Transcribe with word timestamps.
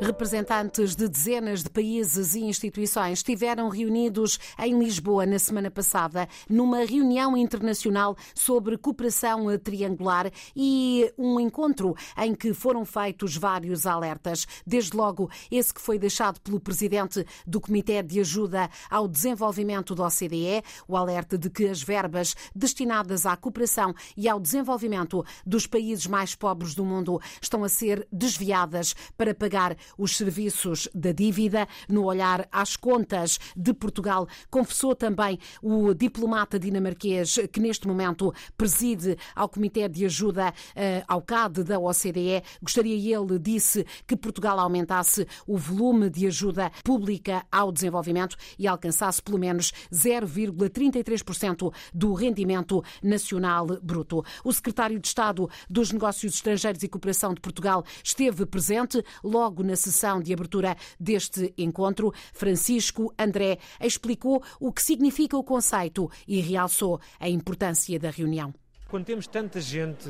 Representantes 0.00 0.96
de 0.96 1.06
dezenas 1.06 1.62
de 1.62 1.68
países 1.68 2.34
e 2.34 2.40
instituições 2.40 3.18
estiveram 3.18 3.68
reunidos 3.68 4.38
em 4.58 4.78
Lisboa 4.78 5.26
na 5.26 5.38
semana 5.38 5.70
passada 5.70 6.26
numa 6.48 6.86
reunião 6.86 7.36
internacional 7.36 8.16
sobre 8.34 8.78
cooperação 8.78 9.46
triangular 9.58 10.30
e 10.56 11.12
um 11.18 11.38
encontro 11.38 11.94
em 12.16 12.34
que 12.34 12.54
foram 12.54 12.82
feitos 12.86 13.36
vários 13.36 13.84
alertas. 13.84 14.46
Desde 14.66 14.96
logo, 14.96 15.30
esse 15.50 15.74
que 15.74 15.82
foi 15.82 15.98
deixado 15.98 16.40
pelo 16.40 16.58
presidente 16.58 17.26
do 17.46 17.60
Comitê 17.60 18.02
de 18.02 18.20
Ajuda 18.20 18.70
ao 18.88 19.06
Desenvolvimento 19.06 19.94
da 19.94 20.06
OCDE, 20.06 20.64
o 20.88 20.96
alerta 20.96 21.36
de 21.36 21.50
que 21.50 21.68
as 21.68 21.82
verbas 21.82 22.34
destinadas 22.56 23.26
à 23.26 23.36
cooperação 23.36 23.94
e 24.16 24.30
ao 24.30 24.40
desenvolvimento 24.40 25.22
dos 25.44 25.66
países 25.66 26.06
mais 26.06 26.34
pobres 26.34 26.74
do 26.74 26.86
mundo 26.86 27.20
estão 27.40 27.62
a 27.62 27.68
ser 27.68 28.08
desviadas 28.10 28.94
para 29.14 29.34
pagar 29.34 29.76
os 29.96 30.16
serviços 30.16 30.88
da 30.94 31.12
dívida, 31.12 31.66
no 31.88 32.04
olhar 32.04 32.48
às 32.50 32.76
contas 32.76 33.38
de 33.56 33.72
Portugal. 33.72 34.26
Confessou 34.50 34.94
também 34.94 35.38
o 35.62 35.94
diplomata 35.94 36.58
dinamarquês 36.58 37.38
que 37.52 37.60
neste 37.60 37.86
momento 37.86 38.32
preside 38.56 39.16
ao 39.34 39.48
Comitê 39.48 39.88
de 39.88 40.04
Ajuda 40.04 40.52
eh, 40.74 41.02
ao 41.06 41.22
CAD 41.22 41.64
da 41.64 41.78
OCDE. 41.78 42.42
Gostaria 42.62 43.16
ele, 43.16 43.38
disse, 43.38 43.86
que 44.06 44.16
Portugal 44.16 44.58
aumentasse 44.58 45.26
o 45.46 45.56
volume 45.56 46.10
de 46.10 46.26
ajuda 46.26 46.70
pública 46.84 47.44
ao 47.50 47.72
desenvolvimento 47.72 48.36
e 48.58 48.66
alcançasse 48.66 49.22
pelo 49.22 49.38
menos 49.38 49.72
0,33% 49.92 51.72
do 51.92 52.12
rendimento 52.12 52.82
nacional 53.02 53.66
bruto. 53.82 54.24
O 54.44 54.52
secretário 54.52 54.98
de 54.98 55.06
Estado 55.06 55.48
dos 55.68 55.92
Negócios 55.92 56.34
Estrangeiros 56.34 56.82
e 56.82 56.88
Cooperação 56.88 57.34
de 57.34 57.40
Portugal 57.40 57.84
esteve 58.02 58.46
presente 58.46 59.04
logo 59.22 59.62
na 59.62 59.76
sessão 59.80 60.20
de 60.20 60.32
abertura 60.32 60.76
deste 60.98 61.52
encontro. 61.56 62.12
Francisco 62.32 63.12
André 63.18 63.58
explicou 63.80 64.42
o 64.60 64.72
que 64.72 64.82
significa 64.82 65.36
o 65.36 65.42
conceito 65.42 66.10
e 66.28 66.40
realçou 66.40 67.00
a 67.18 67.28
importância 67.28 67.98
da 67.98 68.10
reunião. 68.10 68.54
Quando 68.88 69.04
temos 69.04 69.26
tanta 69.26 69.60
gente, 69.60 70.08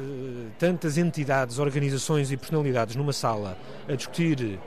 tantas 0.58 0.96
entidades, 0.96 1.58
organizações 1.58 2.32
e 2.32 2.36
personalidades 2.36 2.96
numa 2.96 3.12
sala 3.12 3.58
a 3.86 3.94
discutir 3.94 4.58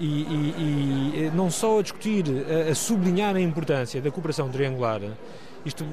e, 0.00 0.04
e, 0.04 1.26
e 1.26 1.30
não 1.34 1.50
só 1.50 1.78
a 1.78 1.82
discutir, 1.82 2.24
a, 2.28 2.70
a 2.70 2.74
sublinhar 2.74 3.36
a 3.36 3.40
importância 3.40 4.00
da 4.00 4.10
cooperação 4.10 4.50
triangular, 4.50 5.00
isto 5.64 5.86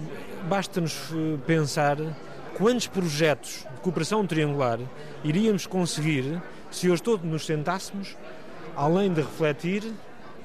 basta-nos 0.50 1.12
eh, 1.14 1.38
pensar 1.46 1.98
quantos 2.58 2.88
projetos 2.88 3.66
de 3.76 3.82
cooperação 3.82 4.26
triangular 4.28 4.80
iríamos 5.24 5.66
conseguir 5.66 6.42
se 6.70 6.90
hoje 6.90 7.02
todos 7.02 7.26
nos 7.26 7.46
sentássemos 7.46 8.18
além 8.76 9.14
de 9.14 9.22
refletir, 9.22 9.84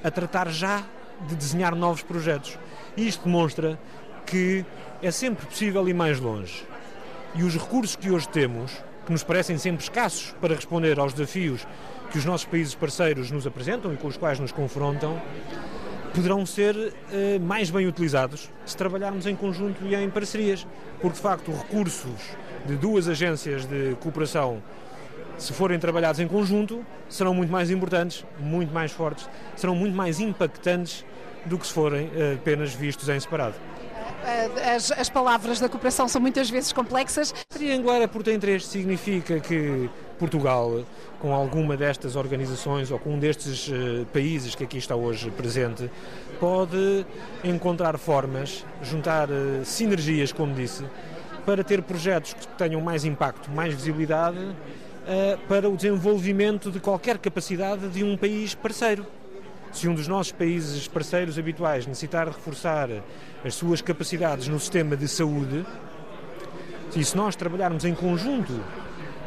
a 0.03 0.11
tratar 0.11 0.49
já 0.49 0.83
de 1.27 1.35
desenhar 1.35 1.75
novos 1.75 2.01
projetos. 2.01 2.57
Isto 2.95 3.25
demonstra 3.25 3.79
que 4.25 4.65
é 5.01 5.11
sempre 5.11 5.45
possível 5.45 5.87
ir 5.87 5.93
mais 5.93 6.19
longe. 6.19 6.65
E 7.35 7.43
os 7.43 7.55
recursos 7.55 7.95
que 7.95 8.09
hoje 8.09 8.27
temos, 8.29 8.71
que 9.05 9.11
nos 9.11 9.23
parecem 9.23 9.57
sempre 9.57 9.83
escassos 9.83 10.35
para 10.41 10.55
responder 10.55 10.99
aos 10.99 11.13
desafios 11.13 11.65
que 12.11 12.17
os 12.17 12.25
nossos 12.25 12.45
países 12.45 12.73
parceiros 12.73 13.31
nos 13.31 13.45
apresentam 13.45 13.93
e 13.93 13.97
com 13.97 14.07
os 14.07 14.17
quais 14.17 14.39
nos 14.39 14.51
confrontam, 14.51 15.21
poderão 16.13 16.45
ser 16.45 16.93
eh, 17.11 17.37
mais 17.39 17.69
bem 17.69 17.85
utilizados 17.85 18.49
se 18.65 18.75
trabalharmos 18.75 19.27
em 19.27 19.35
conjunto 19.35 19.85
e 19.85 19.95
em 19.95 20.09
parcerias. 20.09 20.65
Porque, 20.99 21.15
de 21.15 21.21
facto, 21.21 21.51
recursos 21.51 22.21
de 22.65 22.75
duas 22.75 23.07
agências 23.07 23.65
de 23.65 23.95
cooperação 23.99 24.61
se 25.37 25.53
forem 25.53 25.79
trabalhados 25.79 26.19
em 26.19 26.27
conjunto, 26.27 26.85
serão 27.09 27.33
muito 27.33 27.51
mais 27.51 27.69
importantes, 27.69 28.25
muito 28.39 28.73
mais 28.73 28.91
fortes, 28.91 29.29
serão 29.55 29.75
muito 29.75 29.95
mais 29.95 30.19
impactantes 30.19 31.05
do 31.45 31.57
que 31.57 31.67
se 31.67 31.73
forem 31.73 32.09
eh, 32.15 32.33
apenas 32.33 32.73
vistos 32.73 33.07
em 33.09 33.19
separado. 33.19 33.55
Eh, 34.25 34.75
as, 34.75 34.91
as, 34.91 35.09
palavras 35.09 35.59
da 35.59 35.69
cooperação 35.69 36.07
são 36.07 36.19
muitas 36.19 36.49
vezes 36.49 36.73
complexas. 36.73 37.33
Triangular 37.49 38.01
a 38.01 38.07
por 38.07 38.23
tem 38.23 38.39
três 38.39 38.65
significa 38.65 39.39
que 39.39 39.89
Portugal, 40.19 40.83
com 41.19 41.33
alguma 41.33 41.77
destas 41.77 42.15
organizações 42.15 42.91
ou 42.91 42.99
com 42.99 43.11
um 43.11 43.19
destes 43.19 43.67
uh, 43.67 44.05
países 44.11 44.55
que 44.55 44.63
aqui 44.63 44.77
está 44.77 44.95
hoje 44.95 45.29
presente, 45.31 45.89
pode 46.39 47.05
encontrar 47.43 47.97
formas, 47.97 48.65
juntar 48.81 49.29
uh, 49.29 49.63
sinergias, 49.63 50.31
como 50.31 50.53
disse, 50.53 50.83
para 51.45 51.63
ter 51.63 51.81
projetos 51.83 52.33
que 52.33 52.47
tenham 52.49 52.81
mais 52.81 53.05
impacto, 53.05 53.49
mais 53.51 53.73
visibilidade 53.73 54.39
para 55.47 55.69
o 55.69 55.75
desenvolvimento 55.75 56.71
de 56.71 56.79
qualquer 56.79 57.17
capacidade 57.17 57.87
de 57.89 58.03
um 58.03 58.17
país 58.17 58.53
parceiro. 58.53 59.05
Se 59.71 59.87
um 59.87 59.93
dos 59.93 60.07
nossos 60.07 60.31
países 60.31 60.87
parceiros 60.87 61.37
habituais 61.37 61.85
necessitar 61.85 62.27
reforçar 62.27 62.89
as 63.45 63.53
suas 63.53 63.81
capacidades 63.81 64.47
no 64.47 64.59
sistema 64.59 64.95
de 64.97 65.07
saúde, 65.07 65.65
e 66.95 67.03
se 67.03 67.15
nós 67.15 67.35
trabalharmos 67.35 67.85
em 67.85 67.93
conjunto 67.93 68.53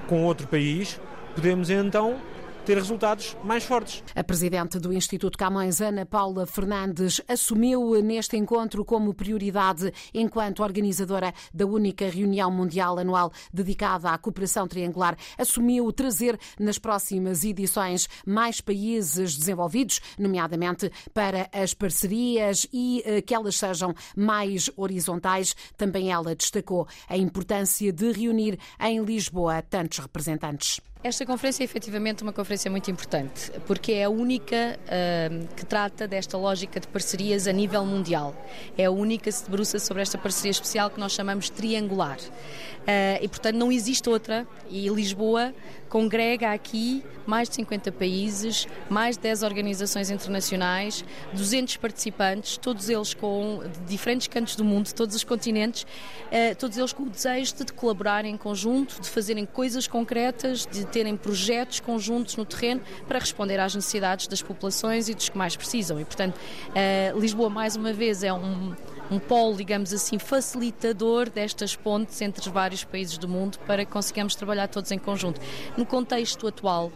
com 0.08 0.24
outro 0.24 0.48
país, 0.48 1.00
podemos 1.34 1.70
então 1.70 2.16
ter 2.64 2.76
resultados 2.76 3.36
mais 3.42 3.64
fortes. 3.64 4.02
A 4.14 4.22
presidente 4.22 4.78
do 4.78 4.92
Instituto 4.92 5.36
Camões, 5.36 5.80
Ana 5.80 6.04
Paula 6.04 6.46
Fernandes, 6.46 7.20
assumiu 7.28 8.00
neste 8.02 8.36
encontro 8.36 8.84
como 8.84 9.14
prioridade, 9.14 9.92
enquanto 10.12 10.62
organizadora 10.62 11.32
da 11.52 11.66
única 11.66 12.08
reunião 12.08 12.50
mundial 12.50 12.98
anual 12.98 13.32
dedicada 13.52 14.10
à 14.10 14.18
cooperação 14.18 14.66
triangular, 14.66 15.16
assumiu 15.38 15.90
trazer 15.92 16.38
nas 16.58 16.78
próximas 16.78 17.44
edições 17.44 18.08
mais 18.26 18.60
países 18.60 19.36
desenvolvidos, 19.36 20.00
nomeadamente 20.18 20.90
para 21.12 21.48
as 21.52 21.74
parcerias 21.74 22.66
e 22.72 23.02
eh, 23.04 23.22
que 23.22 23.34
elas 23.34 23.56
sejam 23.56 23.94
mais 24.16 24.70
horizontais. 24.76 25.54
Também 25.76 26.10
ela 26.10 26.34
destacou 26.34 26.86
a 27.08 27.16
importância 27.16 27.92
de 27.92 28.12
reunir 28.12 28.58
em 28.80 29.02
Lisboa 29.02 29.62
tantos 29.62 29.98
representantes. 29.98 30.80
Esta 31.02 31.24
conferência 31.24 31.62
é 31.62 31.64
efetivamente 31.64 32.22
uma 32.22 32.32
conferência 32.32 32.70
muito 32.70 32.90
importante, 32.90 33.50
porque 33.66 33.92
é 33.92 34.04
a 34.04 34.10
única 34.10 34.78
uh, 34.84 35.48
que 35.56 35.64
trata 35.64 36.06
desta 36.06 36.36
lógica 36.36 36.78
de 36.78 36.86
parcerias 36.86 37.46
a 37.46 37.52
nível 37.52 37.86
mundial. 37.86 38.36
É 38.76 38.84
a 38.84 38.90
única 38.90 39.24
que 39.24 39.32
se 39.32 39.42
debruça 39.42 39.78
sobre 39.78 40.02
esta 40.02 40.18
parceria 40.18 40.50
especial 40.50 40.90
que 40.90 41.00
nós 41.00 41.12
chamamos 41.12 41.48
triangular. 41.48 42.18
Uh, 42.18 43.22
e, 43.22 43.28
portanto, 43.28 43.56
não 43.56 43.72
existe 43.72 44.10
outra. 44.10 44.46
E 44.68 44.88
Lisboa 44.90 45.54
congrega 45.88 46.52
aqui 46.52 47.02
mais 47.26 47.48
de 47.48 47.56
50 47.56 47.92
países, 47.92 48.68
mais 48.88 49.16
de 49.16 49.22
10 49.22 49.42
organizações 49.42 50.10
internacionais, 50.10 51.04
200 51.32 51.76
participantes, 51.78 52.56
todos 52.56 52.88
eles 52.88 53.12
com 53.12 53.60
diferentes 53.86 54.28
cantos 54.28 54.54
do 54.54 54.64
mundo, 54.64 54.92
todos 54.92 55.16
os 55.16 55.24
continentes, 55.24 55.82
uh, 55.82 56.54
todos 56.58 56.76
eles 56.76 56.92
com 56.92 57.04
o 57.04 57.10
desejo 57.10 57.54
de 57.64 57.72
colaborarem 57.72 58.34
em 58.34 58.36
conjunto, 58.36 59.00
de 59.00 59.08
fazerem 59.08 59.46
coisas 59.46 59.86
concretas, 59.86 60.66
de 60.66 60.89
terem 60.90 61.16
projetos 61.16 61.80
conjuntos 61.80 62.36
no 62.36 62.44
terreno 62.44 62.80
para 63.06 63.18
responder 63.18 63.58
às 63.58 63.74
necessidades 63.74 64.26
das 64.26 64.42
populações 64.42 65.08
e 65.08 65.14
dos 65.14 65.28
que 65.28 65.38
mais 65.38 65.56
precisam. 65.56 66.00
E, 66.00 66.04
portanto, 66.04 66.36
uh, 66.36 67.18
Lisboa, 67.18 67.48
mais 67.48 67.76
uma 67.76 67.92
vez, 67.92 68.22
é 68.22 68.32
um 68.32 68.74
um 69.10 69.18
polo, 69.18 69.56
digamos 69.56 69.92
assim, 69.92 70.18
facilitador 70.18 71.28
destas 71.28 71.74
pontes 71.74 72.20
entre 72.22 72.40
os 72.40 72.46
vários 72.46 72.84
países 72.84 73.18
do 73.18 73.28
mundo 73.28 73.58
para 73.66 73.84
que 73.84 73.90
consigamos 73.90 74.36
trabalhar 74.36 74.68
todos 74.68 74.90
em 74.92 74.98
conjunto. 74.98 75.40
No 75.76 75.84
contexto 75.84 76.46
atual, 76.46 76.92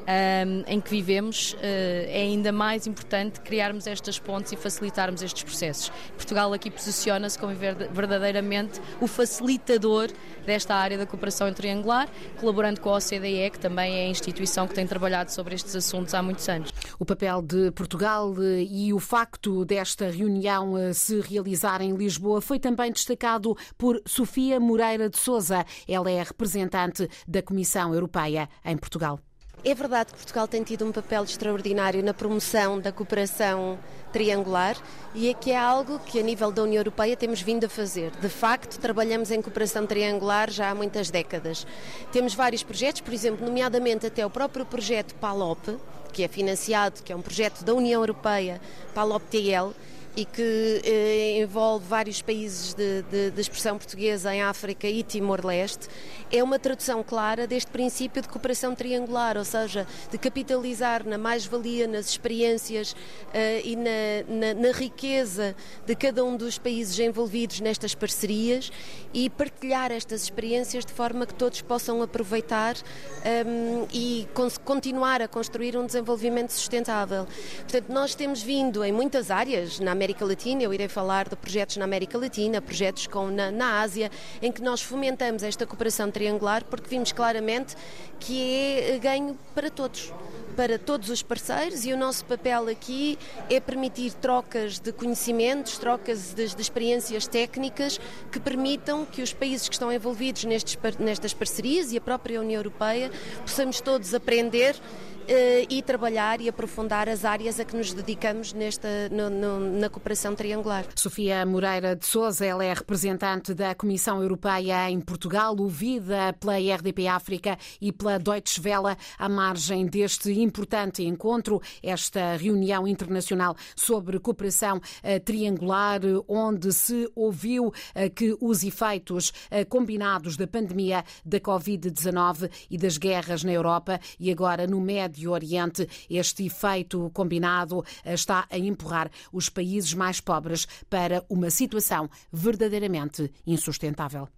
um, 0.00 0.64
em 0.66 0.80
que 0.80 0.90
vivemos, 0.90 1.52
uh, 1.54 1.56
é 1.62 2.22
ainda 2.22 2.52
mais 2.52 2.86
importante 2.86 3.40
criarmos 3.40 3.86
estas 3.86 4.18
pontes 4.18 4.52
e 4.52 4.56
facilitarmos 4.56 5.22
estes 5.22 5.42
processos. 5.42 5.90
Portugal 6.16 6.52
aqui 6.52 6.70
posiciona-se 6.70 7.38
como 7.38 7.54
verdadeiramente 7.54 8.80
o 9.00 9.06
facilitador 9.06 10.10
desta 10.44 10.74
área 10.74 10.98
da 10.98 11.06
cooperação 11.06 11.52
triangular, 11.52 12.08
colaborando 12.38 12.80
com 12.80 12.90
a 12.90 12.96
OCDE, 12.96 13.50
que 13.50 13.58
também 13.58 14.00
é 14.00 14.06
a 14.06 14.08
instituição 14.08 14.66
que 14.66 14.74
tem 14.74 14.86
trabalhado 14.86 15.32
sobre 15.32 15.54
estes 15.54 15.76
assuntos 15.76 16.14
há 16.14 16.22
muitos 16.22 16.48
anos. 16.48 16.72
O 16.98 17.04
papel 17.04 17.42
de 17.42 17.70
Portugal 17.72 18.34
eh, 18.38 18.62
e 18.68 18.92
o 18.92 18.98
facto 18.98 19.64
desta 19.64 20.10
reunião 20.10 20.76
eh, 20.76 20.92
se 20.92 21.20
realizar 21.20 21.80
em 21.80 21.94
Lisboa 21.94 22.40
foi 22.40 22.58
também 22.58 22.90
destacado 22.90 23.56
por 23.76 24.00
Sofia 24.06 24.58
Moreira 24.58 25.08
de 25.08 25.18
Souza. 25.18 25.64
Ela 25.86 26.10
é 26.10 26.22
representante 26.22 27.08
da 27.26 27.42
Comissão 27.42 27.94
Europeia 27.94 28.48
em 28.64 28.76
Portugal. 28.76 29.20
É 29.62 29.74
verdade 29.74 30.12
que 30.12 30.16
Portugal 30.16 30.48
tem 30.48 30.62
tido 30.62 30.86
um 30.86 30.92
papel 30.92 31.22
extraordinário 31.22 32.02
na 32.02 32.14
promoção 32.14 32.80
da 32.80 32.90
cooperação 32.90 33.78
triangular 34.10 34.74
e 35.14 35.28
é 35.28 35.34
que 35.34 35.50
é 35.50 35.58
algo 35.58 35.98
que 35.98 36.18
a 36.18 36.22
nível 36.22 36.50
da 36.50 36.62
União 36.62 36.80
Europeia 36.80 37.14
temos 37.14 37.42
vindo 37.42 37.66
a 37.66 37.68
fazer. 37.68 38.10
De 38.22 38.28
facto, 38.30 38.78
trabalhamos 38.78 39.30
em 39.30 39.42
cooperação 39.42 39.86
triangular 39.86 40.50
já 40.50 40.70
há 40.70 40.74
muitas 40.74 41.10
décadas. 41.10 41.66
Temos 42.10 42.34
vários 42.34 42.62
projetos, 42.62 43.02
por 43.02 43.12
exemplo, 43.12 43.44
nomeadamente 43.44 44.06
até 44.06 44.24
o 44.24 44.30
próprio 44.30 44.64
projeto 44.64 45.14
PALOP, 45.16 45.76
que 46.10 46.24
é 46.24 46.28
financiado, 46.28 47.02
que 47.02 47.12
é 47.12 47.16
um 47.16 47.22
projeto 47.22 47.62
da 47.62 47.74
União 47.74 48.00
Europeia, 48.00 48.62
PALOP-TL, 48.94 49.74
e 50.16 50.24
que 50.24 50.80
eh, 50.84 51.40
envolve 51.40 51.86
vários 51.86 52.20
países 52.20 52.74
de, 52.74 53.02
de, 53.02 53.30
de, 53.30 53.40
expressão 53.40 53.78
portuguesa 53.78 54.34
em 54.34 54.42
África 54.42 54.88
e 54.88 55.02
Timor-Leste, 55.02 55.88
é 56.32 56.42
uma 56.42 56.58
tradução 56.58 57.02
clara 57.02 57.46
deste 57.46 57.70
princípio 57.70 58.20
de 58.20 58.28
cooperação 58.28 58.74
triangular, 58.74 59.36
ou 59.36 59.44
seja, 59.44 59.86
de 60.10 60.18
capitalizar 60.18 61.06
na 61.06 61.16
mais-valia, 61.16 61.86
nas 61.86 62.08
experiências 62.08 62.96
eh, 63.32 63.62
e 63.64 63.76
na, 63.76 63.84
na, 64.28 64.54
na, 64.54 64.72
riqueza 64.72 65.54
de 65.86 65.94
cada 65.94 66.24
um 66.24 66.36
dos 66.36 66.58
países 66.58 66.98
envolvidos 66.98 67.60
nestas 67.60 67.94
parcerias 67.94 68.70
e 69.14 69.30
partilhar 69.30 69.92
estas 69.92 70.22
experiências 70.22 70.84
de 70.84 70.92
forma 70.92 71.26
que 71.26 71.34
todos 71.34 71.60
possam 71.62 72.02
aproveitar 72.02 72.76
ehm, 73.24 73.86
e 73.92 74.28
continuar 74.64 75.22
a 75.22 75.28
construir 75.28 75.76
um 75.76 75.86
desenvolvimento 75.86 76.50
sustentável. 76.50 77.26
Portanto, 77.58 77.88
nós 77.90 78.14
temos 78.14 78.42
vindo 78.42 78.84
em 78.84 78.92
muitas 78.92 79.30
áreas, 79.30 79.78
na 79.80 79.92
América 80.00 80.24
Latina, 80.24 80.62
eu 80.62 80.72
irei 80.72 80.88
falar 80.88 81.28
de 81.28 81.36
projetos 81.36 81.76
na 81.76 81.84
América 81.84 82.16
Latina, 82.16 82.62
projetos 82.62 83.06
com, 83.06 83.26
na, 83.26 83.50
na 83.50 83.82
Ásia, 83.82 84.10
em 84.40 84.50
que 84.50 84.62
nós 84.62 84.80
fomentamos 84.80 85.42
esta 85.42 85.66
cooperação 85.66 86.10
triangular 86.10 86.64
porque 86.64 86.88
vimos 86.88 87.12
claramente 87.12 87.76
que 88.18 88.80
é 88.80 88.98
ganho 88.98 89.38
para 89.54 89.68
todos 89.68 90.10
para 90.56 90.78
todos 90.78 91.08
os 91.10 91.22
parceiros. 91.22 91.84
E 91.84 91.92
o 91.92 91.96
nosso 91.96 92.24
papel 92.24 92.68
aqui 92.68 93.18
é 93.48 93.60
permitir 93.60 94.12
trocas 94.14 94.78
de 94.78 94.92
conhecimentos, 94.92 95.78
trocas 95.78 96.34
de, 96.34 96.54
de 96.54 96.60
experiências 96.60 97.26
técnicas 97.26 98.00
que 98.30 98.40
permitam 98.40 99.04
que 99.04 99.22
os 99.22 99.32
países 99.32 99.68
que 99.68 99.74
estão 99.74 99.92
envolvidos 99.92 100.44
nestes, 100.44 100.78
nestas 100.98 101.32
parcerias 101.32 101.92
e 101.92 101.98
a 101.98 102.00
própria 102.00 102.40
União 102.40 102.58
Europeia 102.58 103.10
possamos 103.40 103.80
todos 103.80 104.12
aprender 104.12 104.74
eh, 104.76 105.19
e 105.68 105.80
trabalhar 105.82 106.40
e 106.40 106.48
aprofundar 106.48 107.08
as 107.08 107.24
áreas 107.24 107.60
a 107.60 107.64
que 107.64 107.76
nos 107.76 107.92
dedicamos 107.92 108.52
nesta, 108.52 108.88
no, 109.10 109.30
no, 109.30 109.60
na 109.78 109.88
cooperação 109.88 110.34
triangular. 110.34 110.84
Sofia 110.96 111.46
Moreira 111.46 111.94
de 111.94 112.04
Souza, 112.04 112.44
ela 112.44 112.64
é 112.64 112.74
representante 112.74 113.54
da 113.54 113.72
Comissão 113.72 114.20
Europeia 114.20 114.90
em 114.90 115.00
Portugal, 115.00 115.54
ouvida 115.56 116.32
pela 116.32 116.58
RDP 116.58 117.06
África 117.06 117.56
e 117.80 117.92
pela 117.92 118.18
Deutsche 118.18 118.60
Welle 118.60 118.96
à 119.16 119.28
margem 119.28 119.86
deste 119.86 120.32
importante 120.32 121.04
encontro, 121.04 121.62
esta 121.80 122.36
reunião 122.36 122.88
internacional 122.88 123.54
sobre 123.76 124.18
cooperação 124.18 124.80
eh, 125.00 125.20
triangular, 125.20 126.00
onde 126.26 126.72
se 126.72 127.08
ouviu 127.14 127.72
eh, 127.94 128.08
que 128.08 128.36
os 128.40 128.64
efeitos 128.64 129.32
combinados 129.68 130.36
da 130.36 130.46
pandemia 130.46 131.04
da 131.24 131.38
Covid-19 131.38 132.50
e 132.70 132.76
das 132.76 132.98
guerras 132.98 133.44
na 133.44 133.52
Europa 133.52 134.00
e 134.18 134.30
agora 134.30 134.66
no 134.66 134.80
Médio 134.80 135.19
Médio 135.20 135.32
Oriente. 135.32 135.86
Este 136.08 136.46
efeito 136.46 137.10
combinado 137.12 137.84
está 138.04 138.46
a 138.50 138.58
empurrar 138.58 139.10
os 139.32 139.48
países 139.50 139.92
mais 139.92 140.20
pobres 140.20 140.66
para 140.88 141.24
uma 141.28 141.50
situação 141.50 142.08
verdadeiramente 142.32 143.30
insustentável. 143.46 144.28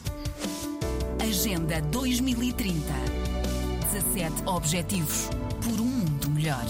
Agenda 1.20 1.80
2030 1.82 2.72
17 3.92 4.42
Objetivos 4.46 5.28
por 5.62 5.80
um 5.80 5.84
mundo 5.84 6.30
melhor. 6.30 6.66